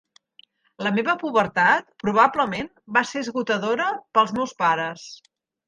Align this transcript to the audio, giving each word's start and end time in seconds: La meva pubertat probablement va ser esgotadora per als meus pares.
La 0.87 0.91
meva 0.95 1.13
pubertat 1.23 1.91
probablement 2.05 2.71
va 2.97 3.05
ser 3.13 3.23
esgotadora 3.29 3.93
per 4.17 4.25
als 4.25 4.37
meus 4.41 4.59
pares. 4.67 5.09